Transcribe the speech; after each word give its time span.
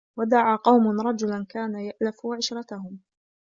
وَدَعَا 0.17 0.55
قَوْمٌ 0.55 1.01
رَجُلًا 1.01 1.45
كَانَ 1.49 1.75
يَأْلَفُ 1.79 2.25
عِشْرَتَهُمْ 2.37 2.99